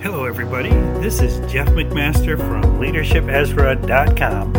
Hello, 0.00 0.26
everybody. 0.26 0.68
This 1.00 1.22
is 1.22 1.38
Jeff 1.50 1.68
McMaster 1.68 2.36
from 2.36 2.78
LeadershipEzra.com, 2.78 4.54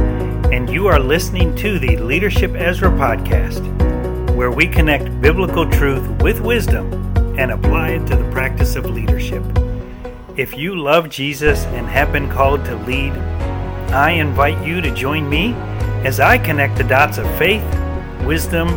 and 0.51 0.67
you 0.67 0.87
are 0.87 0.99
listening 0.99 1.55
to 1.57 1.77
the 1.77 1.95
Leadership 1.97 2.55
Ezra 2.55 2.89
podcast, 2.89 3.61
where 4.35 4.49
we 4.49 4.67
connect 4.67 5.21
biblical 5.21 5.69
truth 5.69 6.09
with 6.23 6.41
wisdom 6.41 6.91
and 7.37 7.51
apply 7.51 7.89
it 7.89 8.07
to 8.07 8.15
the 8.15 8.29
practice 8.31 8.75
of 8.75 8.87
leadership. 8.87 9.43
If 10.35 10.57
you 10.57 10.75
love 10.75 11.07
Jesus 11.07 11.65
and 11.65 11.85
have 11.87 12.11
been 12.11 12.29
called 12.29 12.65
to 12.65 12.75
lead, 12.75 13.13
I 13.93 14.13
invite 14.13 14.65
you 14.65 14.81
to 14.81 14.91
join 14.93 15.29
me 15.29 15.53
as 16.03 16.19
I 16.19 16.39
connect 16.39 16.77
the 16.77 16.83
dots 16.83 17.19
of 17.19 17.29
faith, 17.37 17.63
wisdom, 18.25 18.69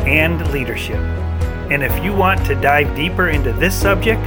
and 0.00 0.50
leadership. 0.50 0.98
And 1.70 1.84
if 1.84 2.04
you 2.04 2.12
want 2.12 2.44
to 2.46 2.56
dive 2.56 2.96
deeper 2.96 3.28
into 3.28 3.52
this 3.52 3.80
subject, 3.80 4.20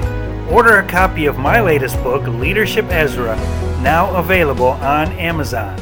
order 0.52 0.80
a 0.80 0.88
copy 0.88 1.28
of 1.28 1.38
my 1.38 1.62
latest 1.62 1.96
book, 2.04 2.28
Leadership 2.28 2.86
Ezra, 2.90 3.38
now 3.82 4.14
available 4.18 4.68
on 4.68 5.08
Amazon. 5.14 5.80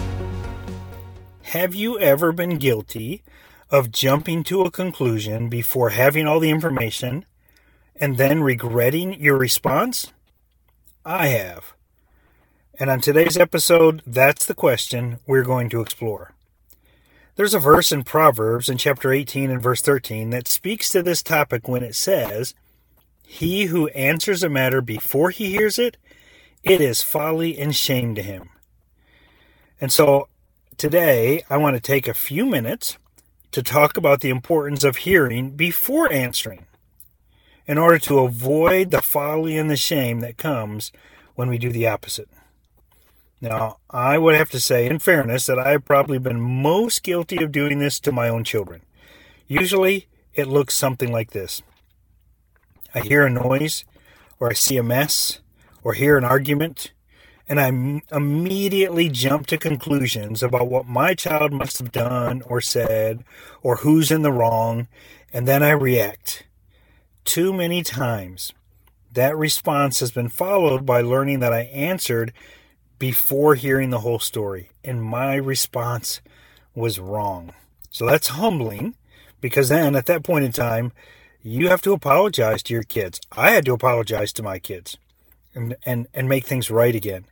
Have 1.41 1.73
you 1.73 1.99
ever 1.99 2.31
been 2.31 2.59
guilty 2.59 3.23
of 3.71 3.91
jumping 3.91 4.43
to 4.43 4.62
a 4.62 4.70
conclusion 4.70 5.49
before 5.49 5.90
having 5.90 6.27
all 6.27 6.40
the 6.40 6.52
information 6.52 7.26
and 7.95 8.17
then 8.17 8.43
regretting 8.43 9.20
your 9.20 9.38
response? 9.38 10.13
I 11.04 11.27
have. 11.27 11.73
And 12.79 12.91
on 12.91 13.01
today's 13.01 13.38
episode, 13.38 14.04
that's 14.05 14.45
the 14.45 14.54
question 14.54 15.17
we're 15.26 15.43
going 15.43 15.70
to 15.71 15.81
explore. 15.81 16.34
There's 17.38 17.55
a 17.55 17.59
verse 17.59 17.91
in 17.91 18.04
Proverbs 18.04 18.70
in 18.70 18.77
chapter 18.77 19.12
18 19.12 19.49
and 19.49 19.62
verse 19.62 19.81
13 19.81 20.29
that 20.29 20.48
speaks 20.48 20.90
to 20.90 21.01
this 21.01 21.23
topic 21.23 21.67
when 21.67 21.84
it 21.84 21.95
says, 21.95 22.54
He 23.31 23.65
who 23.65 23.89
answers 23.89 24.41
a 24.41 24.49
matter 24.49 24.81
before 24.81 25.29
he 25.29 25.51
hears 25.51 25.77
it, 25.77 25.97
it 26.63 26.81
is 26.81 27.03
folly 27.03 27.59
and 27.59 27.75
shame 27.75 28.15
to 28.15 28.23
him. 28.23 28.49
And 29.79 29.93
so 29.93 30.29
today, 30.77 31.43
I 31.48 31.57
want 31.57 31.76
to 31.76 31.79
take 31.79 32.07
a 32.07 32.15
few 32.15 32.48
minutes 32.48 32.98
to 33.51 33.62
talk 33.62 33.98
about 33.98 34.21
the 34.21 34.31
importance 34.31 34.84
of 34.84 34.98
hearing 34.98 35.51
before 35.51 36.12
answering 36.12 36.65
in 37.67 37.77
order 37.77 37.99
to 37.99 38.17
avoid 38.17 38.89
the 38.89 39.01
folly 39.01 39.57
and 39.57 39.70
the 39.70 39.77
shame 39.77 40.21
that 40.21 40.37
comes 40.37 40.91
when 41.35 41.49
we 41.49 41.59
do 41.59 41.71
the 41.71 41.87
opposite. 41.87 42.29
Now, 43.39 43.77
I 43.91 44.17
would 44.17 44.35
have 44.35 44.49
to 44.49 44.59
say, 44.59 44.87
in 44.87 44.98
fairness, 44.98 45.45
that 45.45 45.59
I 45.59 45.70
have 45.70 45.85
probably 45.85 46.17
been 46.17 46.41
most 46.41 47.04
guilty 47.04 47.43
of 47.43 47.51
doing 47.51 47.77
this 47.77 47.99
to 48.01 48.11
my 48.11 48.27
own 48.27 48.43
children. 48.43 48.82
Usually, 49.48 50.07
it 50.34 50.48
looks 50.48 50.76
something 50.76 51.11
like 51.11 51.29
this 51.29 51.61
I 52.93 53.01
hear 53.01 53.26
a 53.26 53.29
noise, 53.29 53.85
or 54.40 54.49
I 54.49 54.54
see 54.54 54.77
a 54.77 54.84
mess, 54.84 55.40
or 55.84 55.93
hear 55.93 56.18
an 56.18 56.23
argument, 56.23 56.91
and 57.48 57.59
I 57.59 57.68
immediately 58.15 59.09
jump 59.09 59.48
to 59.48 59.57
conclusions 59.57 60.43
about 60.43 60.70
what 60.70 60.87
my 60.87 61.13
child 61.13 61.51
must 61.51 61.79
have 61.79 61.91
done 61.91 62.41
or 62.43 62.62
said, 62.62 63.23
or 63.62 63.77
who's 63.77 64.12
in 64.12 64.22
the 64.22 64.31
wrong, 64.31 64.88
and 65.34 65.47
then 65.47 65.63
I 65.63 65.72
react. 65.72 66.44
Too 67.25 67.53
many 67.53 67.84
times, 67.84 68.53
that 69.12 69.38
response 69.38 70.00
has 70.00 70.12
been 70.12 70.29
followed 70.29 70.85
by 70.85 71.01
learning 71.01 71.40
that 71.40 71.53
I 71.53 71.62
answered 71.62 72.34
before 73.00 73.56
hearing 73.56 73.90
the 73.90 74.00
whole 74.00 74.19
story, 74.19 74.72
and 74.84 75.03
my 75.03 75.35
response 75.35 76.22
was 76.75 77.00
wrong. 77.00 77.53
So 77.90 78.06
that's 78.06 78.29
humbling 78.29 78.95
because 79.41 79.69
then 79.69 79.95
at 79.95 80.06
that 80.06 80.23
point 80.23 80.45
in 80.45 80.51
time, 80.51 80.91
you 81.41 81.69
have 81.69 81.81
to 81.84 81.94
apologize 81.94 82.62
to 82.63 82.73
your 82.73 82.84
kids. 82.84 83.22
I 83.31 83.51
had 83.51 83.66
to 83.66 83.73
apologize 83.73 84.34
to 84.34 84.44
my 84.44 84.59
kids 84.59 84.97
and, 85.56 85.75
and, 85.85 86.07
and 86.13 86.28
make 86.28 86.45
things 86.45 86.69
right 86.69 86.94
again. 86.94 87.25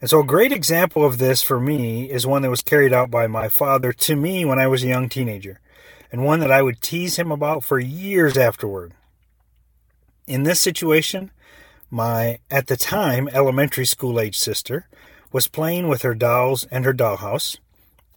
And 0.00 0.10
so, 0.10 0.20
a 0.20 0.24
great 0.24 0.52
example 0.52 1.04
of 1.04 1.16
this 1.16 1.42
for 1.42 1.58
me 1.58 2.10
is 2.10 2.26
one 2.26 2.42
that 2.42 2.50
was 2.50 2.60
carried 2.60 2.92
out 2.92 3.10
by 3.10 3.26
my 3.26 3.48
father 3.48 3.92
to 3.92 4.16
me 4.16 4.44
when 4.44 4.58
I 4.58 4.66
was 4.66 4.84
a 4.84 4.88
young 4.88 5.08
teenager, 5.08 5.60
and 6.12 6.24
one 6.24 6.40
that 6.40 6.50
I 6.50 6.60
would 6.60 6.82
tease 6.82 7.16
him 7.16 7.32
about 7.32 7.64
for 7.64 7.78
years 7.78 8.36
afterward. 8.36 8.92
In 10.26 10.42
this 10.42 10.60
situation, 10.60 11.30
my, 11.90 12.38
at 12.50 12.66
the 12.66 12.76
time, 12.76 13.28
elementary 13.32 13.86
school 13.86 14.20
age 14.20 14.38
sister 14.38 14.86
was 15.32 15.48
playing 15.48 15.88
with 15.88 16.02
her 16.02 16.14
dolls 16.14 16.64
and 16.70 16.84
her 16.84 16.92
dollhouse 16.92 17.58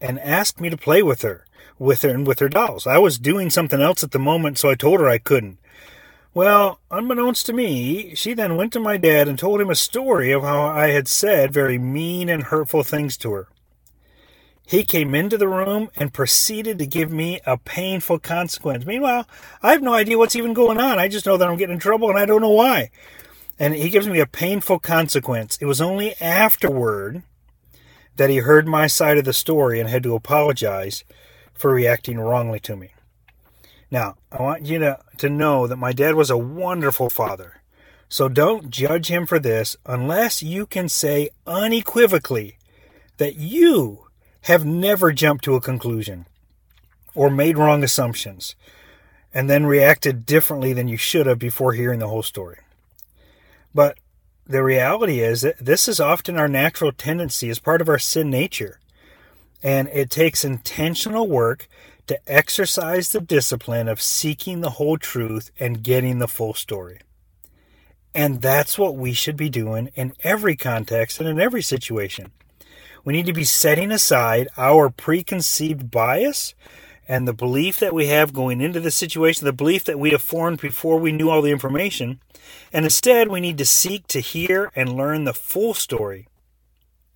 and 0.02 0.19
asked 0.19 0.59
me 0.59 0.69
to 0.69 0.78
play 0.78 1.02
with 1.02 1.22
her, 1.22 1.46
with 1.80 2.02
her 2.02 2.09
and 2.09 2.25
with 2.25 2.40
her 2.40 2.50
dolls. 2.50 2.88
I 2.88 2.97
was 2.97 3.18
doing 3.18 3.50
something 3.50 3.81
else 3.81 4.03
at 4.03 4.12
the 4.12 4.19
moment, 4.19 4.58
so 4.58 4.69
I 4.69 4.75
told 4.75 5.00
her 5.00 5.09
I 5.09 5.18
couldn't. 5.18 5.58
Well, 6.34 6.80
unbeknownst 6.91 7.46
to 7.47 7.53
me, 7.53 8.13
she 8.16 8.34
then 8.34 8.57
went 8.57 8.74
to 8.74 8.80
my 8.80 8.97
dad 8.97 9.28
and 9.28 9.40
told 9.40 9.59
him 9.59 9.69
a 9.69 9.75
story 9.75 10.31
of 10.31 10.44
how 10.44 10.68
I 10.68 10.90
had 10.90 11.07
said 11.07 11.52
very 11.52 11.80
mean 11.80 12.30
and 12.30 12.44
hurtful 12.44 12.84
things 12.84 13.18
to 13.18 13.31
her. 13.31 13.47
He 14.66 14.84
came 14.84 15.16
into 15.16 15.38
the 15.38 15.47
room 15.47 15.90
and 15.96 16.13
proceeded 16.13 16.78
to 16.80 16.86
give 16.86 17.12
me 17.12 17.40
a 17.46 17.57
painful 17.57 18.19
consequence. 18.19 18.86
Meanwhile, 18.86 19.25
I 19.63 19.72
have 19.72 19.81
no 19.81 19.94
idea 19.94 20.18
what's 20.18 20.36
even 20.36 20.53
going 20.53 20.78
on. 20.78 21.00
I 21.00 21.07
just 21.07 21.25
know 21.25 21.38
that 21.38 21.47
I'm 21.47 21.57
getting 21.57 21.75
in 21.75 21.80
trouble 21.80 22.09
and 22.09 22.19
I 22.19 22.25
don't 22.25 22.41
know 22.41 22.50
why 22.50 22.91
and 23.59 23.74
he 23.74 23.90
gives 23.90 24.07
me 24.07 24.19
a 24.19 24.28
painful 24.28 24.80
consequence. 24.80 25.57
It 25.59 25.66
was 25.66 25.81
only 25.81 26.16
afterward 26.22 27.24
that 28.17 28.29
he 28.29 28.38
heard 28.38 28.67
my 28.67 28.88
side 28.88 29.17
of 29.17 29.25
the 29.25 29.33
story 29.33 29.79
and 29.79 29.89
had 29.89 30.03
to 30.03 30.16
apologize 30.16 31.03
for 31.53 31.72
reacting 31.72 32.19
wrongly 32.19 32.59
to 32.61 32.75
me. 32.75 32.94
Now, 33.89 34.16
I 34.31 34.41
want 34.41 34.66
you 34.66 34.79
to, 34.79 35.00
to 35.17 35.29
know 35.29 35.66
that 35.67 35.78
my 35.78 35.94
dad 35.94 36.16
was 36.16 36.29
a 36.29 36.38
wonderful 36.38 37.09
father. 37.09 37.61
So 38.09 38.29
don't 38.29 38.69
judge 38.69 39.07
him 39.07 39.25
for 39.25 39.39
this 39.39 39.75
unless 39.85 40.44
you 40.44 40.66
can 40.66 40.89
say 40.89 41.29
unequivocally 41.45 42.57
that 43.17 43.35
you 43.35 44.07
have 44.41 44.66
never 44.66 45.11
jumped 45.11 45.44
to 45.45 45.56
a 45.56 45.61
conclusion 45.61 46.25
or 47.16 47.29
made 47.29 47.57
wrong 47.57 47.83
assumptions 47.83 48.56
and 49.33 49.50
then 49.50 49.66
reacted 49.66 50.25
differently 50.25 50.73
than 50.73 50.88
you 50.88 50.97
should 50.97 51.25
have 51.25 51.39
before 51.39 51.73
hearing 51.73 52.00
the 52.00 52.07
whole 52.07 52.23
story. 52.23 52.59
But 53.73 53.97
the 54.47 54.63
reality 54.63 55.19
is 55.19 55.41
that 55.41 55.58
this 55.59 55.88
is 55.88 56.00
often 56.00 56.38
our 56.38 56.47
natural 56.47 56.91
tendency 56.91 57.50
as 57.50 57.59
part 57.59 57.81
of 57.81 57.90
our 57.90 58.00
sin 58.00 58.30
nature. 58.30 58.80
And 59.62 59.90
it 59.90 60.09
takes 60.09 60.46
intentional 60.46 61.28
work 61.28 61.68
to 62.08 62.19
exercise 62.28 63.09
the 63.09 63.19
discipline 63.19 63.88
of 63.88 64.02
seeking 64.02 64.62
the 64.62 64.72
whole 64.72 64.97
truth 64.97 65.52
and 65.59 65.84
getting 65.84 66.19
the 66.19 66.28
full 66.28 66.53
story. 66.53 67.02
And 68.16 68.41
that's 68.41 68.80
what 68.80 68.96
we 68.96 69.13
should 69.13 69.36
be 69.36 69.50
doing 69.50 69.90
in 69.96 70.13
every 70.24 70.56
context 70.56 71.19
and 71.19 71.28
in 71.28 71.40
every 71.40 71.62
situation. 71.62 72.31
We 73.03 73.13
need 73.13 73.25
to 73.28 73.34
be 73.34 73.44
setting 73.44 73.91
aside 73.91 74.47
our 74.57 74.90
preconceived 74.90 75.91
bias 75.91 76.56
and 77.07 77.28
the 77.28 77.34
belief 77.34 77.79
that 77.79 77.94
we 77.94 78.07
have 78.07 78.34
going 78.34 78.59
into 78.59 78.79
the 78.79 78.91
situation, 78.91 79.45
the 79.45 79.53
belief 79.53 79.84
that 79.85 80.00
we 80.00 80.12
have 80.12 80.22
formed 80.22 80.59
before 80.59 81.00
we 81.00 81.12
knew 81.12 81.29
all 81.29 81.41
the 81.41 81.51
information, 81.51 82.19
and 82.73 82.85
instead 82.85 83.29
we 83.29 83.40
need 83.40 83.57
to 83.57 83.66
seek 83.66 84.07
to 84.07 84.19
hear 84.19 84.72
and 84.75 84.95
learn 84.95 85.23
the 85.23 85.34
full 85.34 85.73
story 85.73 86.28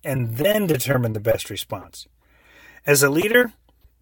and 0.04 0.36
then 0.36 0.66
determine 0.66 1.12
the 1.12 1.20
best 1.20 1.50
response. 1.50 2.06
As 2.86 3.02
a 3.02 3.10
leader, 3.10 3.52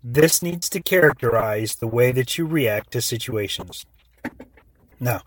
this 0.02 0.42
needs 0.42 0.68
to 0.70 0.80
characterize 0.80 1.76
the 1.76 1.88
way 1.88 2.12
that 2.12 2.38
you 2.38 2.46
react 2.46 2.92
to 2.92 3.02
situations. 3.02 3.84
Now, 4.98 5.22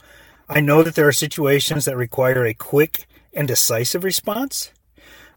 I 0.50 0.62
know 0.62 0.82
that 0.84 0.96
there 0.96 1.08
are 1.08 1.14
situations 1.14 1.86
that 1.86 1.98
require 1.98 2.46
a 2.46 2.54
quick 2.54 3.06
and 3.34 3.48
decisive 3.48 4.04
response, 4.04 4.72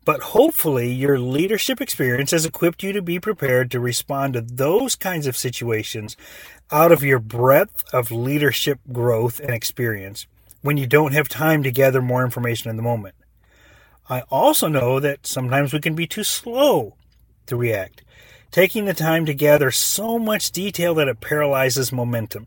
but 0.07 0.23
hopefully, 0.23 0.93
your 0.93 1.19
leadership 1.19 1.81
experience 1.81 2.31
has 2.31 2.47
equipped 2.47 2.85
you 2.85 2.93
to 2.93 3.03
be 3.03 3.19
prepared 3.19 3.73
to 3.73 3.81
respond 3.81 4.35
to 4.35 4.41
those 4.41 4.95
kinds 4.95 5.27
of 5.27 5.37
situations 5.37 6.17
out 6.71 6.93
of 6.93 7.03
your 7.03 7.19
breadth 7.19 7.85
of 7.93 8.13
leadership 8.13 8.79
growth 8.93 9.41
and 9.41 9.51
experience 9.51 10.29
when 10.63 10.77
you 10.77 10.87
don't 10.87 11.13
have 11.13 11.29
time 11.29 11.65
to 11.65 11.73
gather 11.73 12.01
more 12.01 12.25
information 12.25 12.71
in 12.71 12.77
the 12.77 12.85
moment. 12.85 13.17
I 14.09 14.21
also 14.31 14.69
know 14.69 15.01
that 15.01 15.27
sometimes 15.27 15.73
we 15.73 15.81
can 15.81 15.97
be 15.97 16.07
too 16.07 16.23
slow 16.23 16.95
to 17.47 17.57
react, 17.57 18.03
taking 18.53 18.85
the 18.85 18.95
time 18.95 19.27
to 19.27 19.35
gather 19.35 19.73
so 19.73 20.21
much 20.21 20.53
detail 20.53 20.95
that 20.95 21.09
it 21.09 21.21
paralyzes 21.21 21.91
momentum. 21.91 22.47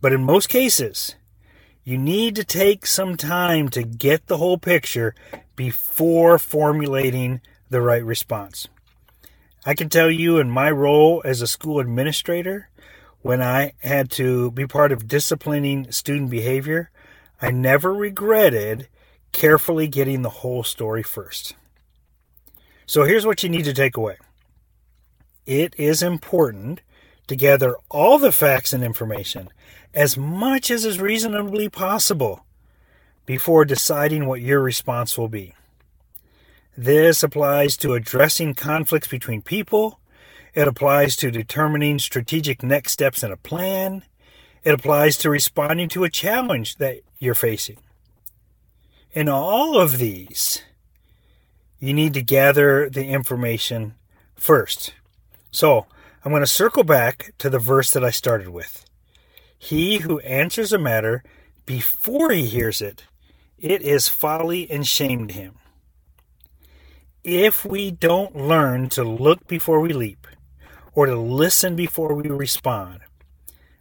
But 0.00 0.12
in 0.12 0.22
most 0.22 0.48
cases, 0.48 1.16
you 1.86 1.96
need 1.96 2.34
to 2.34 2.42
take 2.42 2.84
some 2.84 3.16
time 3.16 3.68
to 3.68 3.84
get 3.84 4.26
the 4.26 4.38
whole 4.38 4.58
picture 4.58 5.14
before 5.54 6.36
formulating 6.36 7.40
the 7.70 7.80
right 7.80 8.04
response. 8.04 8.66
I 9.64 9.74
can 9.74 9.88
tell 9.88 10.10
you 10.10 10.38
in 10.38 10.50
my 10.50 10.68
role 10.68 11.22
as 11.24 11.40
a 11.40 11.46
school 11.46 11.78
administrator, 11.78 12.68
when 13.22 13.40
I 13.40 13.74
had 13.78 14.10
to 14.12 14.50
be 14.50 14.66
part 14.66 14.90
of 14.90 15.06
disciplining 15.06 15.92
student 15.92 16.28
behavior, 16.28 16.90
I 17.40 17.52
never 17.52 17.94
regretted 17.94 18.88
carefully 19.30 19.86
getting 19.86 20.22
the 20.22 20.40
whole 20.42 20.64
story 20.64 21.04
first. 21.04 21.54
So 22.84 23.04
here's 23.04 23.26
what 23.26 23.44
you 23.44 23.48
need 23.48 23.64
to 23.64 23.72
take 23.72 23.96
away 23.96 24.16
it 25.46 25.72
is 25.78 26.02
important 26.02 26.80
to 27.28 27.36
gather 27.36 27.76
all 27.90 28.18
the 28.18 28.32
facts 28.32 28.72
and 28.72 28.82
information 28.82 29.50
as 29.96 30.18
much 30.18 30.70
as 30.70 30.84
is 30.84 31.00
reasonably 31.00 31.70
possible 31.70 32.44
before 33.24 33.64
deciding 33.64 34.26
what 34.26 34.42
your 34.42 34.60
response 34.60 35.16
will 35.16 35.28
be. 35.28 35.54
This 36.76 37.22
applies 37.22 37.78
to 37.78 37.94
addressing 37.94 38.54
conflicts 38.54 39.08
between 39.08 39.40
people. 39.40 39.98
It 40.54 40.68
applies 40.68 41.16
to 41.16 41.30
determining 41.30 41.98
strategic 41.98 42.62
next 42.62 42.92
steps 42.92 43.22
in 43.22 43.32
a 43.32 43.38
plan. 43.38 44.04
It 44.62 44.74
applies 44.74 45.16
to 45.18 45.30
responding 45.30 45.88
to 45.90 46.04
a 46.04 46.10
challenge 46.10 46.76
that 46.76 46.98
you're 47.18 47.34
facing. 47.34 47.78
In 49.12 49.30
all 49.30 49.80
of 49.80 49.96
these, 49.96 50.62
you 51.80 51.94
need 51.94 52.12
to 52.14 52.22
gather 52.22 52.90
the 52.90 53.06
information 53.06 53.94
first. 54.34 54.92
So, 55.50 55.86
I'm 56.22 56.32
going 56.32 56.42
to 56.42 56.46
circle 56.46 56.84
back 56.84 57.32
to 57.38 57.48
the 57.48 57.58
verse 57.58 57.92
that 57.92 58.04
I 58.04 58.10
started 58.10 58.50
with. 58.50 58.86
He 59.58 59.98
who 59.98 60.20
answers 60.20 60.72
a 60.72 60.78
matter 60.78 61.22
before 61.64 62.30
he 62.30 62.46
hears 62.46 62.80
it, 62.80 63.04
it 63.58 63.82
is 63.82 64.08
folly 64.08 64.70
and 64.70 64.86
shame 64.86 65.28
to 65.28 65.34
him. 65.34 65.54
If 67.24 67.64
we 67.64 67.90
don't 67.90 68.36
learn 68.36 68.88
to 68.90 69.02
look 69.02 69.46
before 69.48 69.80
we 69.80 69.92
leap, 69.92 70.26
or 70.94 71.06
to 71.06 71.16
listen 71.16 71.76
before 71.76 72.14
we 72.14 72.28
respond, 72.28 73.00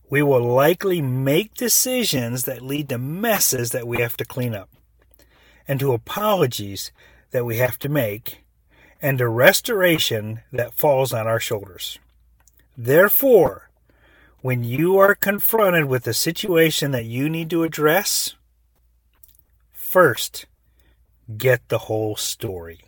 we 0.09 0.21
will 0.21 0.43
likely 0.43 1.01
make 1.01 1.53
decisions 1.53 2.43
that 2.43 2.61
lead 2.61 2.89
to 2.89 2.97
messes 2.97 3.71
that 3.71 3.87
we 3.87 4.01
have 4.01 4.17
to 4.17 4.25
clean 4.25 4.53
up, 4.53 4.69
and 5.67 5.79
to 5.79 5.93
apologies 5.93 6.91
that 7.31 7.45
we 7.45 7.57
have 7.57 7.77
to 7.79 7.89
make, 7.89 8.43
and 9.01 9.17
to 9.17 9.27
restoration 9.27 10.41
that 10.51 10.73
falls 10.73 11.13
on 11.13 11.27
our 11.27 11.39
shoulders. 11.39 11.99
Therefore, 12.77 13.69
when 14.45 14.63
you 14.63 14.95
are 14.95 15.15
confronted 15.15 15.85
with 15.85 16.05
a 16.05 16.13
situation 16.13 16.91
that 16.91 17.03
you 17.03 17.27
need 17.27 17.49
to 17.49 17.63
address, 17.63 18.35
first, 19.71 20.45
get 21.35 21.67
the 21.69 21.79
whole 21.79 22.15
story. 22.15 22.79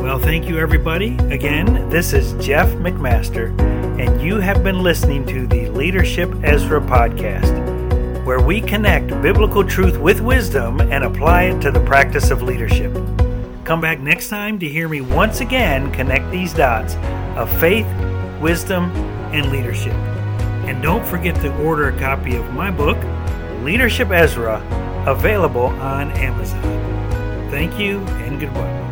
Well, 0.00 0.18
thank 0.18 0.48
you, 0.48 0.58
everybody. 0.58 1.18
Again, 1.28 1.90
this 1.90 2.14
is 2.14 2.32
Jeff 2.42 2.66
McMaster, 2.76 3.50
and 4.00 4.22
you 4.22 4.36
have 4.36 4.64
been 4.64 4.82
listening 4.82 5.26
to 5.26 5.46
the 5.46 5.68
Leadership 5.68 6.30
Ezra 6.42 6.80
podcast, 6.80 8.24
where 8.24 8.40
we 8.40 8.62
connect 8.62 9.08
biblical 9.20 9.62
truth 9.62 9.98
with 9.98 10.22
wisdom 10.22 10.80
and 10.80 11.04
apply 11.04 11.42
it 11.42 11.60
to 11.60 11.70
the 11.70 11.80
practice 11.80 12.30
of 12.30 12.40
leadership. 12.40 12.94
Come 13.66 13.82
back 13.82 14.00
next 14.00 14.30
time 14.30 14.58
to 14.60 14.66
hear 14.66 14.88
me 14.88 15.02
once 15.02 15.42
again 15.42 15.92
connect 15.92 16.30
these 16.30 16.54
dots 16.54 16.94
of 17.36 17.52
faith 17.60 17.86
wisdom, 18.40 18.90
and 19.32 19.50
leadership. 19.50 19.94
And 20.66 20.82
don't 20.82 21.06
forget 21.06 21.34
to 21.36 21.54
order 21.62 21.88
a 21.88 21.98
copy 21.98 22.36
of 22.36 22.52
my 22.52 22.70
book, 22.70 22.98
Leadership 23.62 24.10
Ezra, 24.10 24.60
available 25.06 25.66
on 25.66 26.10
Amazon. 26.12 26.62
Thank 27.50 27.78
you 27.78 27.98
and 27.98 28.40
goodbye. 28.40 28.89